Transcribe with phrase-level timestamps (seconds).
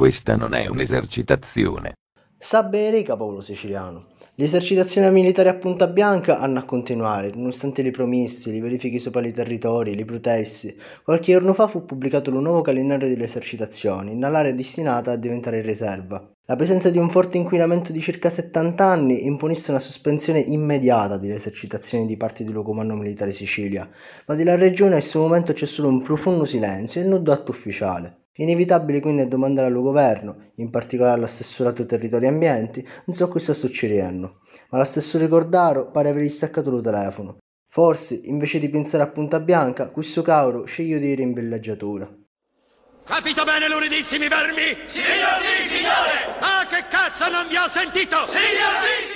[0.00, 1.92] questa non è un'esercitazione.
[2.38, 4.06] Sa bene, popolo siciliano.
[4.34, 9.26] Le esercitazioni militari a Punta Bianca hanno a continuare, nonostante le promesse, le verifiche sopra
[9.26, 10.74] i territori, le proteste.
[11.04, 16.32] Qualche giorno fa fu pubblicato un nuovo calendario delle esercitazioni, nell'area destinata a diventare riserva.
[16.46, 21.34] La presenza di un forte inquinamento di circa 70 anni imponisse una sospensione immediata delle
[21.34, 23.86] esercitazioni di parte del Comando Militare Sicilia,
[24.24, 28.19] ma della regione a questo momento c'è solo un profondo silenzio e non atto ufficiale.
[28.34, 33.52] Inevitabile quindi è domandare al governo, in particolare all'assessorato territorio e ambienti, non so cosa
[33.52, 37.38] sta succedendo, ma l'assessore Cordaro pare aver staccato il telefono.
[37.68, 42.08] Forse, invece di pensare a Punta Bianca, questo cauro sceglie di ir in villeggiatura.
[43.04, 44.76] Capito bene, luridissimi vermi?
[44.86, 46.38] Signor sì, signore!
[46.40, 48.26] Ah, che cazzo non vi ho sentito?
[48.26, 49.09] Signor sì, signore!